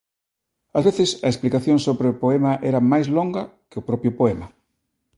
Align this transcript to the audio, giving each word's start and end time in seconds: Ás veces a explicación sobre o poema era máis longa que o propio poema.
Ás 0.77 0.83
veces 0.87 1.09
a 1.25 1.27
explicación 1.33 1.77
sobre 1.87 2.07
o 2.11 2.17
poema 2.23 2.53
era 2.69 2.87
máis 2.91 3.07
longa 3.17 3.43
que 3.69 3.79
o 3.81 3.85
propio 3.89 4.11
poema. 4.19 4.47